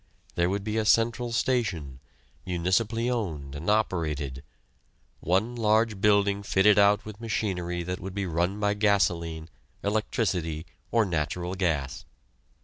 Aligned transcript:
There 0.33 0.49
would 0.49 0.63
be 0.63 0.77
a 0.77 0.83
central 0.85 1.31
station, 1.31 1.99
municipally 2.43 3.07
owned 3.07 3.53
and 3.53 3.69
operated, 3.69 4.41
one 5.19 5.55
large 5.55 6.01
building 6.01 6.41
fitted 6.41 6.79
out 6.79 7.05
with 7.05 7.21
machinery 7.21 7.83
that 7.83 7.99
would 7.99 8.15
be 8.15 8.25
run 8.25 8.59
by 8.59 8.73
gasoline, 8.73 9.47
electricity, 9.83 10.65
or 10.89 11.05
natural 11.05 11.53
gas. 11.53 12.05